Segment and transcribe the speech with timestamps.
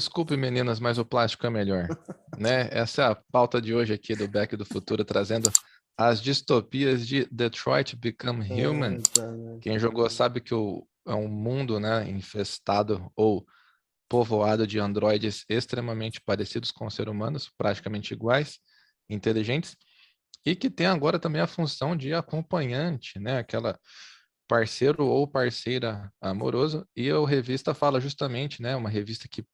[0.00, 1.86] Desculpe, meninas, mas o plástico é melhor.
[2.38, 2.70] né?
[2.72, 5.52] Essa é a pauta de hoje aqui do Back do Futuro, trazendo
[5.94, 8.96] as distopias de Detroit Become Human.
[9.60, 13.46] Quem jogou sabe que o, é um mundo né, infestado ou
[14.08, 18.58] povoado de androides extremamente parecidos com seres humanos, praticamente iguais,
[19.06, 19.76] inteligentes,
[20.46, 23.36] e que tem agora também a função de acompanhante, né?
[23.36, 23.78] Aquela
[24.48, 26.88] parceiro ou parceira amoroso.
[26.96, 28.74] E a revista fala justamente, né?
[28.74, 29.44] Uma revista que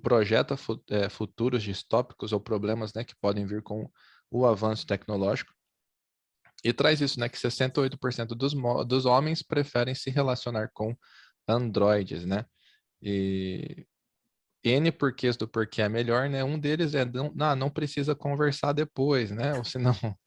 [0.00, 0.56] projeta
[0.90, 3.04] é, futuros distópicos ou problemas, né?
[3.04, 3.90] Que podem vir com
[4.30, 5.52] o avanço tecnológico.
[6.64, 7.28] E traz isso, né?
[7.28, 8.54] Que 68% dos,
[8.86, 10.96] dos homens preferem se relacionar com
[11.48, 12.44] androides, né?
[13.02, 13.86] E
[14.64, 16.44] N porquês do porquê é melhor, né?
[16.44, 19.54] Um deles é não, não, não precisa conversar depois, né?
[19.54, 19.92] Ou senão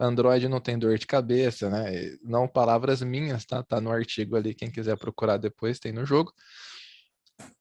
[0.00, 2.16] Android não tem dor de cabeça, né?
[2.22, 3.62] Não palavras minhas, tá?
[3.62, 6.32] Tá no artigo ali, quem quiser procurar depois tem no jogo.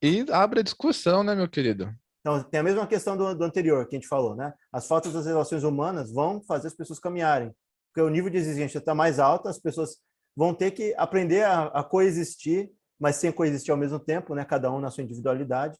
[0.01, 1.93] E abre a discussão, né, meu querido?
[2.21, 4.53] Então, tem a mesma questão do, do anterior que a gente falou, né?
[4.71, 7.53] As faltas das relações humanas vão fazer as pessoas caminharem,
[7.89, 9.97] porque o nível de exigência está mais alto, as pessoas
[10.35, 14.45] vão ter que aprender a, a coexistir, mas sem coexistir ao mesmo tempo, né?
[14.45, 15.77] Cada um na sua individualidade.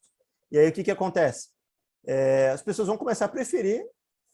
[0.52, 1.48] E aí o que, que acontece?
[2.06, 3.82] É, as pessoas vão começar a preferir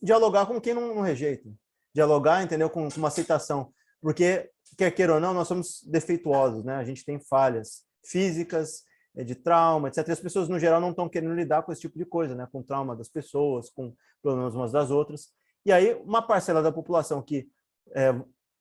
[0.02, 1.48] dialogar com quem não, não rejeita.
[1.94, 2.70] Dialogar, entendeu?
[2.70, 3.72] Com, com, uma aceitação.
[4.00, 6.76] Porque, quer queira ou não, nós somos defeituosos, né?
[6.76, 8.82] A gente tem falhas físicas,
[9.24, 10.06] de trauma, etc.
[10.08, 12.48] E as pessoas, no geral, não estão querendo lidar com esse tipo de coisa, né?
[12.50, 15.28] Com trauma das pessoas, com problemas umas das outras.
[15.64, 17.48] E aí, uma parcela da população que
[17.94, 18.14] é,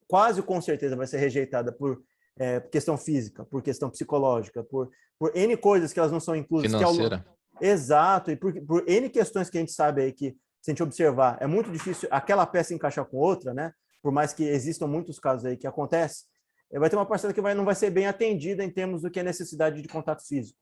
[0.07, 2.01] quase com certeza vai ser rejeitada por
[2.37, 6.71] é, questão física, por questão psicológica, por, por N coisas que elas não são inclusas.
[6.71, 7.25] Financeira.
[7.57, 10.71] Que Exato, e por, por N questões que a gente sabe aí que, se a
[10.71, 13.73] gente observar, é muito difícil aquela peça encaixar com outra, né?
[14.01, 16.25] Por mais que existam muitos casos aí que acontece,
[16.77, 19.19] vai ter uma parcela que vai, não vai ser bem atendida em termos do que
[19.19, 20.59] é necessidade de contato físico.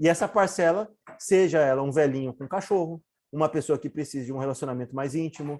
[0.00, 4.38] E essa parcela, seja ela um velhinho com cachorro, uma pessoa que precisa de um
[4.38, 5.58] relacionamento mais íntimo,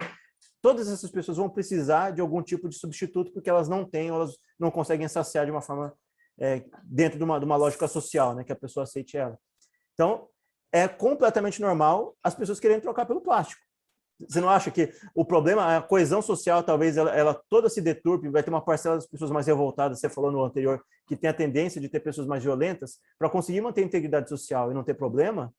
[0.63, 4.37] todas essas pessoas vão precisar de algum tipo de substituto porque elas não têm, elas
[4.59, 5.93] não conseguem saciar de uma forma
[6.41, 9.39] é, dentro de uma, de uma lógica social, né, que a pessoa aceite ela.
[9.95, 10.29] Então,
[10.73, 13.61] é completamente normal as pessoas quererem trocar pelo plástico.
[14.21, 18.29] Você não acha que o problema, a coesão social, talvez ela, ela, toda se deturpe,
[18.29, 21.35] vai ter uma parcela das pessoas mais revoltadas, você falou no anterior, que tem a
[21.35, 24.95] tendência de ter pessoas mais violentas, para conseguir manter a integridade social e não ter
[24.95, 25.53] problema,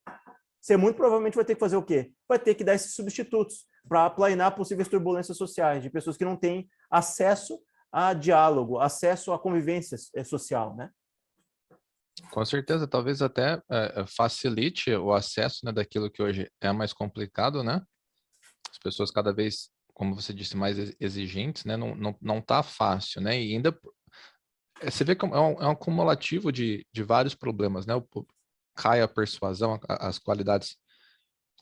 [0.59, 2.11] você muito provavelmente vai ter que fazer o quê?
[2.27, 6.35] Vai ter que dar esses substitutos para aplanar possíveis turbulências sociais de pessoas que não
[6.35, 7.59] têm acesso
[7.91, 10.89] a diálogo, acesso à convivência eh, social, né?
[12.31, 17.63] Com certeza, talvez até é, facilite o acesso né, daquilo que hoje é mais complicado,
[17.63, 17.81] né?
[18.69, 21.75] As pessoas cada vez, como você disse, mais exigentes, né?
[21.77, 23.41] Não, não, não tá fácil, né?
[23.41, 23.77] E ainda
[24.81, 27.95] eh, você vê que é um, é um acumulativo de, de vários problemas, né?
[27.95, 28.05] O,
[28.75, 30.77] cai a persuasão, as qualidades,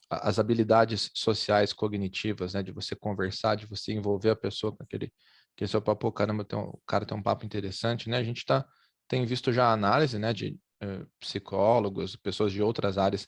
[0.09, 2.63] as habilidades sociais cognitivas, né?
[2.63, 5.11] De você conversar, de você envolver a pessoa com aquele,
[5.55, 8.17] que seu papo, caramba, tem um, o cara tem um papo interessante, né?
[8.17, 8.65] A gente está
[9.07, 13.27] tem visto já análise né, de uh, psicólogos, pessoas de outras áreas,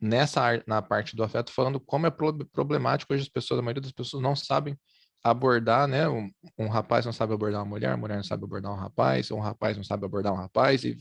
[0.00, 3.92] nessa na parte do afeto, falando como é problemático hoje as pessoas, a maioria das
[3.92, 4.78] pessoas não sabem
[5.22, 6.08] abordar, né?
[6.08, 9.30] Um, um, rapaz não sabe abordar uma mulher, a mulher não sabe abordar um rapaz,
[9.30, 10.98] um rapaz não sabe abordar um rapaz, e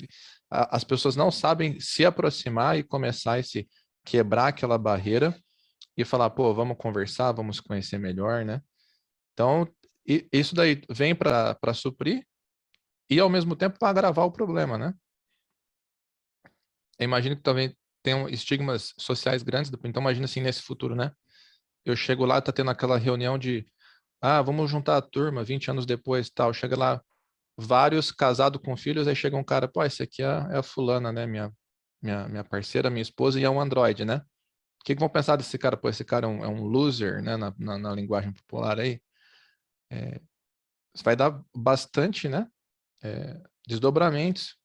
[0.50, 3.68] a, as pessoas não sabem se aproximar e começar esse
[4.06, 5.36] quebrar aquela barreira
[5.98, 8.62] e falar, pô, vamos conversar, vamos conhecer melhor, né?
[9.34, 9.68] Então,
[10.06, 12.26] isso daí vem para suprir
[13.10, 14.94] e ao mesmo tempo para agravar o problema, né?
[17.00, 21.12] Eu imagino que também tem estigmas sociais grandes, então imagina assim nesse futuro, né?
[21.86, 23.68] Eu chego lá, tá tendo aquela reunião de
[24.22, 27.02] ah, vamos juntar a turma 20 anos depois, tal, chega lá
[27.58, 31.12] vários casados com filhos, aí chega um cara, pô, esse aqui é, é a fulana,
[31.12, 31.52] né, minha,
[32.02, 34.18] minha, minha parceira, minha esposa, e é um androide, né?
[34.80, 35.78] O que, que vão pensar desse cara?
[35.78, 39.02] Pô, esse cara é um, é um loser, né, na, na, na linguagem popular aí.
[39.92, 40.22] É,
[41.04, 42.48] vai dar bastante, né,
[43.04, 44.58] é, desdobramentos.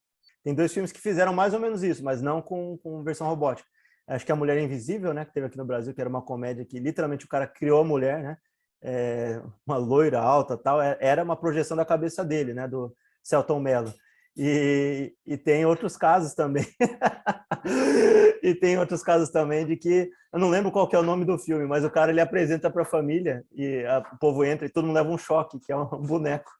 [0.46, 3.68] Tem dois filmes que fizeram mais ou menos isso, mas não com, com versão robótica.
[4.06, 6.64] Acho que a Mulher Invisível, né, que teve aqui no Brasil, que era uma comédia
[6.64, 8.38] que literalmente o cara criou a mulher, né,
[8.80, 13.58] é, uma loira alta, tal, é, era uma projeção da cabeça dele, né, do Celton
[13.58, 13.92] Mello.
[14.38, 16.66] E, e tem outros casos também.
[18.42, 21.38] e tem outros casos também de que eu não lembro qual é o nome do
[21.38, 24.70] filme, mas o cara ele apresenta para a família e a, o povo entra e
[24.70, 26.50] todo mundo leva um choque, que é um boneco.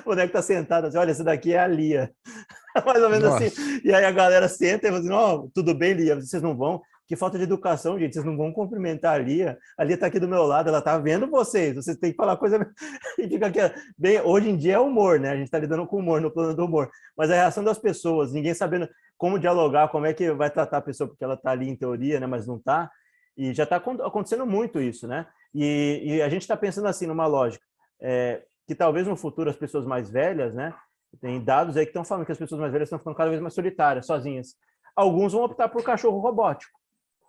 [0.00, 2.12] o boneco está sentado assim, olha, essa daqui é a Lia.
[2.84, 3.44] Mais ou menos assim.
[3.44, 3.60] Nossa.
[3.60, 3.80] assim.
[3.84, 6.82] E aí a galera senta e fala assim, oh, tudo bem, Lia, vocês não vão.
[7.06, 8.14] Que falta de educação, gente.
[8.14, 9.58] Vocês não vão cumprimentar a Lia.
[9.76, 11.74] A Lia está aqui do meu lado, ela está vendo vocês.
[11.74, 12.58] Vocês têm que falar coisa.
[13.18, 13.58] e fica aqui.
[13.98, 15.30] Bem, hoje em dia é humor, né?
[15.30, 16.90] A gente está lidando com humor no plano do humor.
[17.16, 20.82] Mas a reação das pessoas, ninguém sabendo como dialogar, como é que vai tratar a
[20.82, 22.26] pessoa, porque ela está ali em teoria, né?
[22.26, 22.90] Mas não está.
[23.36, 25.26] E já está acontecendo muito isso, né?
[25.54, 27.64] E, e a gente está pensando assim numa lógica.
[28.00, 30.74] É, que talvez no futuro as pessoas mais velhas, né?
[31.20, 33.40] Tem dados aí que estão falando que as pessoas mais velhas estão ficando cada vez
[33.40, 34.56] mais solitárias, sozinhas.
[34.96, 36.72] Alguns vão optar por cachorro robótico.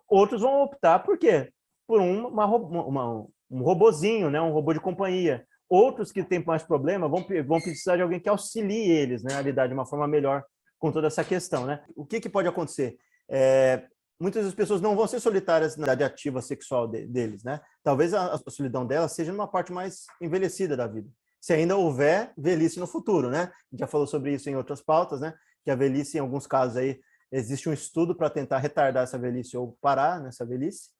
[0.08, 1.50] Outros vão optar por quê?
[1.86, 4.40] Por um, uma, uma, um robozinho, né?
[4.40, 5.46] um robô de companhia.
[5.68, 9.34] Outros que têm mais problema vão, vão precisar de alguém que auxilie eles né?
[9.34, 10.44] a lidar de uma forma melhor
[10.78, 11.66] com toda essa questão.
[11.66, 11.82] Né?
[11.94, 12.96] O que, que pode acontecer?
[13.28, 13.84] É,
[14.20, 17.42] muitas das pessoas não vão ser solitárias na idade ativa sexual de, deles.
[17.42, 17.60] Né?
[17.82, 21.08] Talvez a, a solidão delas seja numa parte mais envelhecida da vida
[21.46, 23.52] se ainda houver velhice no futuro, né?
[23.72, 25.32] Já falou sobre isso em outras pautas, né?
[25.64, 26.98] Que a velhice, em alguns casos aí,
[27.30, 30.90] existe um estudo para tentar retardar essa velhice ou parar nessa velhice.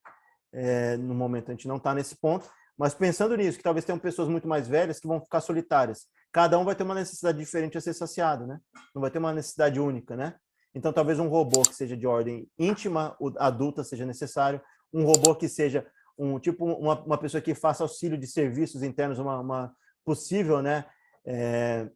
[0.53, 3.99] É, no momento a gente não está nesse ponto, mas pensando nisso, que talvez tenham
[3.99, 6.07] pessoas muito mais velhas que vão ficar solitárias.
[6.33, 8.61] Cada um vai ter uma necessidade diferente a ser saciado, né?
[8.95, 10.35] Não vai ter uma necessidade única, né?
[10.75, 14.61] Então, talvez um robô que seja de ordem íntima, adulta, seja necessário.
[14.93, 15.87] Um robô que seja
[16.19, 19.75] um tipo uma, uma pessoa que faça auxílio de serviços internos, uma, uma
[20.05, 20.85] possível, né?
[21.25, 21.89] É,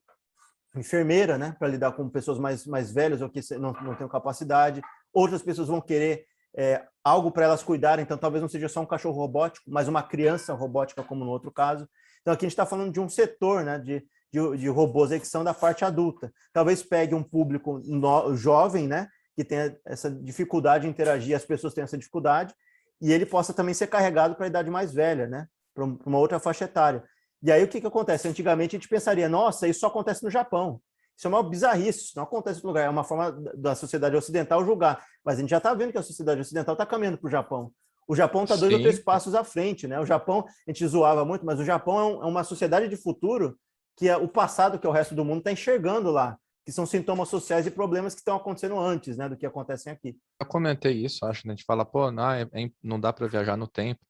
[0.76, 1.54] enfermeira, né?
[1.58, 4.82] Para lidar com pessoas mais, mais velhas ou que não, não têm capacidade.
[5.12, 6.26] Outras pessoas vão querer
[6.56, 10.02] é, algo para elas cuidarem, então talvez não seja só um cachorro robótico, mas uma
[10.02, 11.88] criança robótica, como no outro caso.
[12.20, 13.78] Então aqui a gente está falando de um setor, né?
[13.78, 16.32] De, de, de robôs que são da parte adulta.
[16.52, 19.08] Talvez pegue um público no, jovem, né?
[19.34, 22.54] Que tenha essa dificuldade de interagir, as pessoas têm essa dificuldade,
[23.00, 25.46] e ele possa também ser carregado para a idade mais velha, né?
[25.74, 27.02] Para uma outra faixa etária.
[27.42, 28.28] E aí o que, que acontece?
[28.28, 30.80] Antigamente a gente pensaria, nossa, isso só acontece no Japão.
[31.16, 32.84] Isso é uma bizarrice, isso não acontece em outro lugar.
[32.86, 35.04] É uma forma da sociedade ocidental julgar.
[35.24, 37.72] Mas a gente já está vendo que a sociedade ocidental está caminhando para o Japão.
[38.08, 40.00] O Japão está dois ou três passos à frente, né?
[40.00, 43.56] O Japão, a gente zoava muito, mas o Japão é, é uma sociedade de futuro
[43.96, 46.86] que é o passado que é o resto do mundo está enxergando lá, que são
[46.86, 50.16] sintomas sociais e problemas que estão acontecendo antes, né, do que acontecem aqui.
[50.40, 51.52] Eu comentei isso, acho, né?
[51.52, 54.00] A gente fala, pô, não, é, é, não dá para viajar no tempo.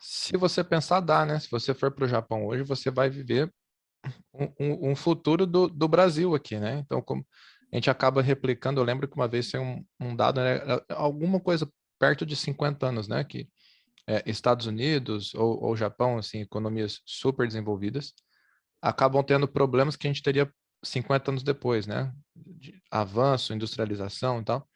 [0.00, 1.38] Se você pensar, dá, né?
[1.38, 3.52] Se você for para o Japão hoje, você vai viver
[4.32, 6.78] um, um, um futuro do, do, Brasil aqui, né?
[6.78, 7.26] Então, como
[7.70, 10.58] a gente acaba replicando, eu lembro que uma vez tem um, um dado, né?
[10.88, 13.22] alguma coisa perto de 50 anos, né?
[13.22, 13.46] Que
[14.06, 18.14] é, Estados Unidos ou, ou Japão, assim, economias super desenvolvidas,
[18.80, 20.50] acabam tendo problemas que a gente teria
[20.82, 22.10] 50 anos depois, né?
[22.34, 24.68] De avanço, industrialização e tal.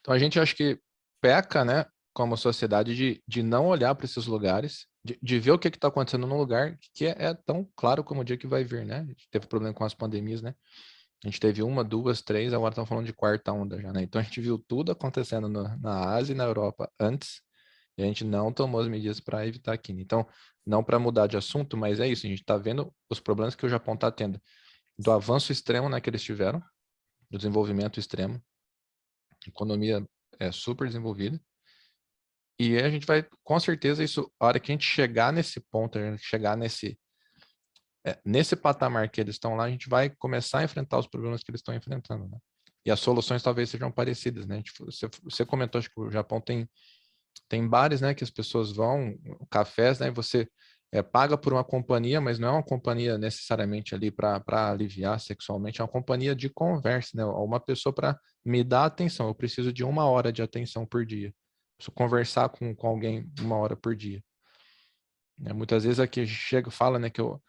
[0.00, 0.78] Então a gente acho que
[1.20, 1.84] peca, né?
[2.16, 5.88] Como sociedade de, de não olhar para esses lugares, de, de, ver o que está
[5.88, 9.00] acontecendo num lugar que é, é, tão claro como o dia que vai vir, né?
[9.00, 10.54] A gente teve problema com as pandemias, né?
[11.22, 14.02] A gente teve uma, duas, três, agora estamos falando de quarta onda já, né?
[14.02, 17.42] Então a gente viu tudo acontecendo no, na Ásia e na Europa antes,
[17.98, 19.92] e a gente não tomou as medidas para evitar aqui.
[19.92, 20.00] Né?
[20.00, 20.26] Então,
[20.66, 23.66] não para mudar de assunto, mas é isso, a gente está vendo os problemas que
[23.66, 24.40] o Japão está tendo,
[24.98, 26.62] do avanço extremo né, que eles tiveram,
[27.30, 28.42] do desenvolvimento extremo,
[29.46, 30.02] economia
[30.38, 31.38] é super desenvolvida,
[32.58, 35.98] e a gente vai, com certeza, isso, a hora que a gente chegar nesse ponto,
[35.98, 36.98] a gente chegar nesse,
[38.06, 41.42] é, nesse patamar que eles estão lá, a gente vai começar a enfrentar os problemas
[41.42, 42.38] que eles estão enfrentando, né?
[42.84, 44.56] E as soluções talvez sejam parecidas, né?
[44.56, 46.68] Gente, você, você comentou, acho que o Japão tem,
[47.48, 49.14] tem bares, né, que as pessoas vão,
[49.50, 50.48] cafés, né, e você
[50.92, 55.80] é, paga por uma companhia, mas não é uma companhia necessariamente ali para aliviar sexualmente,
[55.80, 57.24] é uma companhia de conversa, né?
[57.24, 61.34] Uma pessoa para me dar atenção, eu preciso de uma hora de atenção por dia
[61.76, 64.22] preciso conversar com, com alguém uma hora por dia.
[65.44, 67.42] É, muitas vezes aqui chega fala, né, que eu,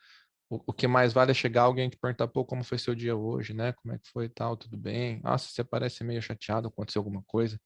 [0.50, 3.16] o, o, que mais vale é chegar alguém que perguntar, pô, como foi seu dia
[3.16, 3.74] hoje, né?
[3.74, 5.22] Como é que foi tal, tudo bem?
[5.22, 7.60] Nossa, você parece meio chateado, aconteceu alguma coisa.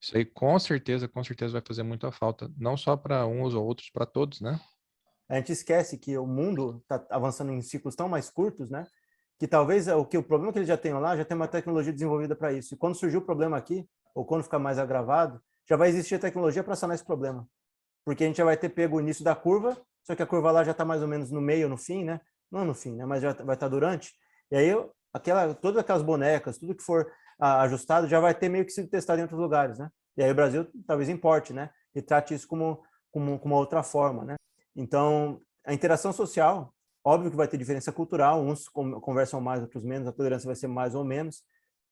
[0.00, 3.66] Isso aí com certeza, com certeza vai fazer muita falta, não só para uns ou
[3.66, 4.58] outros, para todos, né?
[5.28, 8.86] A gente esquece que o mundo está avançando em ciclos tão mais curtos, né?
[9.38, 11.92] Que talvez o que o problema que eles já tenham lá já tem uma tecnologia
[11.92, 12.74] desenvolvida para isso.
[12.74, 16.64] E quando surgiu o problema aqui, ou quando ficar mais agravado, já vai existir tecnologia
[16.64, 17.48] para sanar esse problema.
[18.04, 20.50] Porque a gente já vai ter pego o início da curva, só que a curva
[20.50, 22.20] lá já está mais ou menos no meio, no fim, né?
[22.50, 23.06] Não no fim, né?
[23.06, 24.12] Mas já vai estar tá durante.
[24.50, 24.70] E aí,
[25.12, 27.08] aquela, todas aquelas bonecas, tudo que for
[27.38, 29.88] ah, ajustado, já vai ter meio que sido testado em outros lugares, né?
[30.16, 31.70] E aí o Brasil talvez importe, né?
[31.94, 34.34] E trate isso como, como, como uma outra forma, né?
[34.74, 36.74] Então, a interação social,
[37.04, 40.66] óbvio que vai ter diferença cultural, uns conversam mais, outros menos, a tolerância vai ser
[40.66, 41.44] mais ou menos,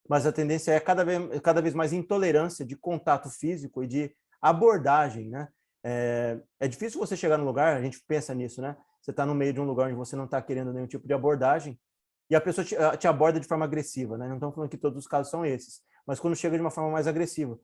[0.08, 4.14] mas a tendência é cada vez, cada vez mais intolerância de contato físico e de
[4.40, 5.48] abordagem, né?
[5.84, 8.76] É, é difícil você chegar no lugar, a gente pensa nisso, né?
[9.00, 11.12] Você está no meio de um lugar onde você não está querendo nenhum tipo de
[11.14, 11.78] abordagem
[12.30, 14.26] e a pessoa te, te, aborda de forma agressiva, né?
[14.26, 16.90] Não estamos falando que todos os casos são esses, mas quando chega de uma forma
[16.90, 17.58] mais agressiva.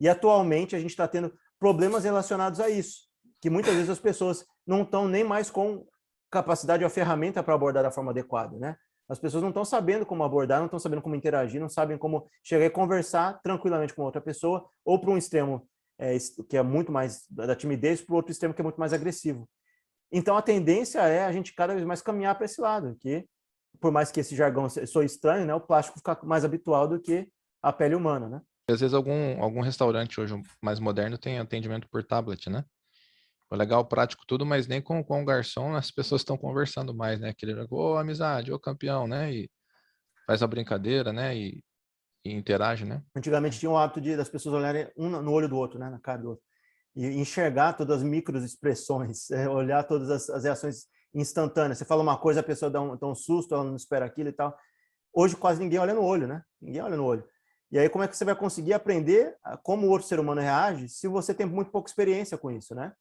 [0.00, 3.08] E atualmente a gente está tendo problemas relacionados a isso,
[3.40, 5.86] que muitas vezes as pessoas não estão nem mais com
[6.30, 8.76] capacidade ou ferramenta para abordar da forma adequada, né?
[9.10, 12.28] As pessoas não estão sabendo como abordar, não estão sabendo como interagir, não sabem como
[12.44, 16.16] chegar e conversar tranquilamente com outra pessoa, ou para um extremo é,
[16.48, 19.48] que é muito mais da timidez, para o outro extremo que é muito mais agressivo.
[20.12, 23.26] Então a tendência é a gente cada vez mais caminhar para esse lado, que
[23.80, 27.28] por mais que esse jargão sou estranho, né, o plástico fica mais habitual do que
[27.60, 28.40] a pele humana, né?
[28.70, 32.64] Às vezes algum, algum restaurante hoje mais moderno tem atendimento por tablet, né?
[33.56, 37.30] Legal, prático, tudo, mas nem com, com o garçom as pessoas estão conversando mais, né?
[37.30, 39.32] Aquele, ô, oh, amizade, ô, campeão, né?
[39.32, 39.50] E
[40.26, 41.36] faz a brincadeira, né?
[41.36, 41.62] E,
[42.24, 43.02] e interage, né?
[43.14, 45.90] Antigamente tinha o hábito de das pessoas olharem um no olho do outro, né?
[45.90, 46.44] Na cara do outro.
[46.94, 51.78] E enxergar todas as microexpressões, é, olhar todas as, as reações instantâneas.
[51.78, 54.28] Você fala uma coisa, a pessoa dá um, dá um susto, ela não espera aquilo
[54.28, 54.56] e tal.
[55.12, 56.42] Hoje quase ninguém olha no olho, né?
[56.60, 57.24] Ninguém olha no olho.
[57.72, 60.88] E aí como é que você vai conseguir aprender como o outro ser humano reage
[60.88, 62.92] se você tem muito pouca experiência com isso, né?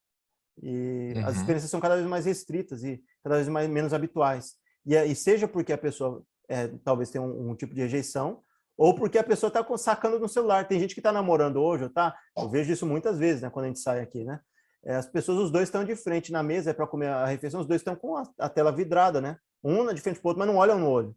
[0.61, 1.25] E uhum.
[1.25, 4.55] as experiências são cada vez mais restritas e cada vez mais, menos habituais.
[4.85, 8.41] E, e seja porque a pessoa é, talvez tenha um, um, tipo de rejeição,
[8.77, 10.67] ou porque a pessoa está sacando no celular.
[10.67, 12.15] Tem gente que está namorando hoje, tá?
[12.37, 13.49] Eu vejo isso muitas vezes, né?
[13.49, 14.39] Quando a gente sai aqui, né?
[14.83, 17.59] É, as pessoas, os dois estão de frente na mesa, é para comer a refeição,
[17.59, 19.37] os dois estão com a, a, tela vidrada, né?
[19.61, 21.15] Um de frente para o outro, mas não olham no olho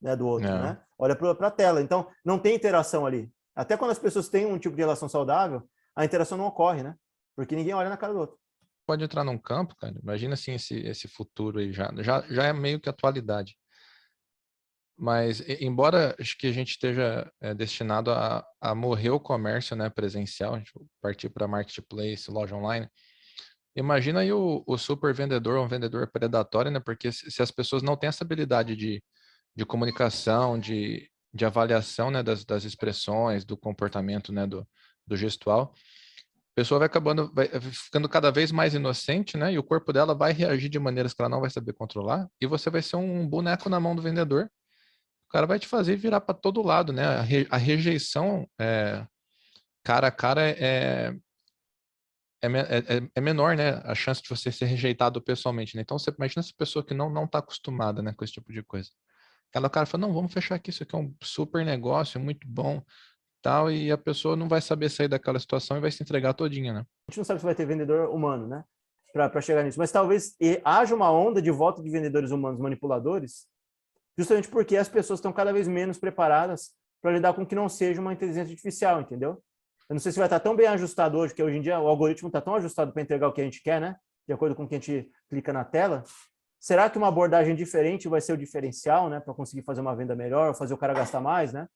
[0.00, 0.78] né, do outro, né?
[0.98, 1.82] Olha para a tela.
[1.82, 3.30] Então, não tem interação ali.
[3.54, 5.62] Até quando as pessoas têm um tipo de relação saudável,
[5.94, 6.96] a interação não ocorre, né?
[7.36, 8.41] Porque ninguém olha na cara do outro
[8.86, 9.94] pode entrar num campo, cara.
[10.02, 13.56] Imagina assim esse, esse futuro aí já, já, já é meio que atualidade.
[14.96, 19.90] Mas embora acho que a gente esteja é, destinado a, a morrer o comércio, né,
[19.90, 22.88] presencial, a gente partir para marketplace, loja online.
[23.74, 26.78] Imagina aí o, o super vendedor, um vendedor predatório, né?
[26.78, 29.02] Porque se, se, as pessoas não têm essa habilidade de,
[29.56, 34.66] de comunicação, de, de avaliação, né, das, das expressões, do comportamento, né, do,
[35.06, 35.74] do gestual,
[36.52, 39.52] a pessoa vai acabando, vai ficando cada vez mais inocente, né?
[39.54, 42.46] E o corpo dela vai reagir de maneiras que ela não vai saber controlar, e
[42.46, 44.50] você vai ser um boneco na mão do vendedor.
[45.28, 47.06] O cara vai te fazer virar para todo lado, né?
[47.06, 49.06] A, re, a rejeição é,
[49.82, 51.14] cara a cara é,
[52.42, 53.80] é, é, é, menor, né?
[53.84, 55.80] A chance de você ser rejeitado pessoalmente, né?
[55.80, 58.62] Então você imagina essa pessoa que não não está acostumada, né, com esse tipo de
[58.62, 58.90] coisa.
[59.50, 62.46] Aquela cara fala, não, vamos fechar aqui, isso aqui é um super negócio, é muito
[62.46, 62.82] bom
[63.42, 66.72] tal, e a pessoa não vai saber sair daquela situação e vai se entregar todinha,
[66.72, 66.80] né?
[66.80, 68.64] A gente não sabe se vai ter vendedor humano, né?
[69.12, 69.78] Para chegar nisso.
[69.78, 73.46] Mas talvez haja uma onda de volta de vendedores humanos manipuladores,
[74.16, 76.70] justamente porque as pessoas estão cada vez menos preparadas
[77.02, 79.42] para lidar com que não seja uma inteligência artificial, entendeu?
[79.88, 81.88] Eu não sei se vai estar tão bem ajustado hoje, porque hoje em dia o
[81.88, 83.96] algoritmo está tão ajustado para entregar o que a gente quer, né?
[84.26, 86.04] De acordo com o que a gente clica na tela.
[86.60, 89.18] Será que uma abordagem diferente vai ser o diferencial, né?
[89.18, 91.66] Para conseguir fazer uma venda melhor, fazer o cara gastar mais, né?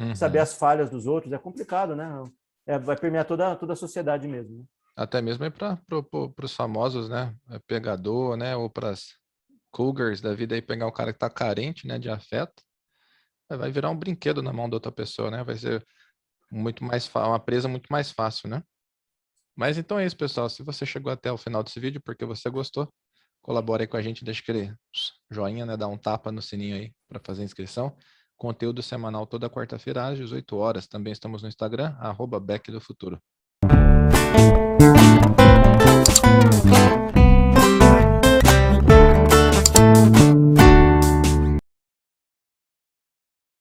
[0.00, 0.14] Uhum.
[0.14, 2.22] Saber as falhas dos outros é complicado, né?
[2.66, 4.58] É, vai permear toda, toda a sociedade mesmo.
[4.58, 4.64] Né?
[4.96, 7.34] Até mesmo para pro, os famosos, né?
[7.50, 8.56] É pegador, né?
[8.56, 9.14] Ou para as
[9.70, 11.98] cougars da vida aí pegar o cara que está carente, né?
[11.98, 12.62] De afeto.
[13.48, 15.44] Vai virar um brinquedo na mão da outra pessoa, né?
[15.44, 15.86] Vai ser
[16.50, 18.62] muito mais uma presa muito mais fácil, né?
[19.56, 20.48] Mas então é isso, pessoal.
[20.48, 22.92] Se você chegou até o final desse vídeo porque você gostou,
[23.42, 24.74] colabore aí com a gente, deixa aquele
[25.30, 25.76] joinha, né?
[25.76, 27.96] Dá um tapa no sininho aí para fazer inscrição.
[28.36, 30.86] Conteúdo semanal toda quarta-feira às 18 horas.
[30.86, 33.20] Também estamos no Instagram, arroba do Futuro.